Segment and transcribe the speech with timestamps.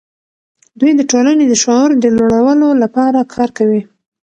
[0.79, 3.81] دوی د ټولنې د شعور د لوړولو لپاره کار کوي.